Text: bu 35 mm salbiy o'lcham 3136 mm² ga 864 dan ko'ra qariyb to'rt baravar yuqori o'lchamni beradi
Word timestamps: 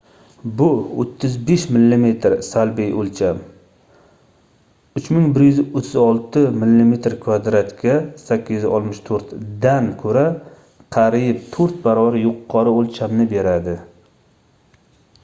bu 0.59 0.67
35 1.01 1.65
mm 1.73 2.05
salbiy 2.47 2.87
o'lcham 3.01 3.41
3136 5.01 6.41
mm² 6.61 7.17
ga 7.83 7.97
864 8.23 9.35
dan 9.67 9.89
ko'ra 10.03 10.25
qariyb 10.97 11.43
to'rt 11.57 11.75
baravar 11.85 12.17
yuqori 12.25 12.73
o'lchamni 12.81 13.29
beradi 13.35 13.77